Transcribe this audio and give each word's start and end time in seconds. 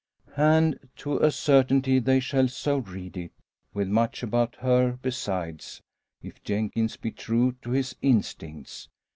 And 0.35 0.79
to 0.95 1.19
a 1.19 1.29
certainty 1.29 1.99
they 1.99 2.19
shall 2.19 2.47
so 2.47 2.79
read 2.79 3.15
it, 3.17 3.33
with 3.71 3.87
much 3.87 4.23
about 4.23 4.55
her 4.55 4.93
besides, 4.99 5.79
if 6.23 6.41
Jenkins 6.43 6.97
be 6.97 7.11
true 7.11 7.51
to 7.61 7.69
his 7.69 7.95
instincts. 8.01 8.89